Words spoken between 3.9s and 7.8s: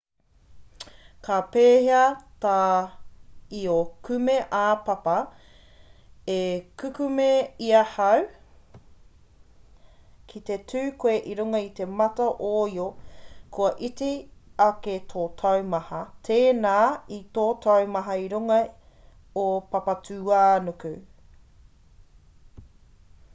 kume-ā-papa e kukume i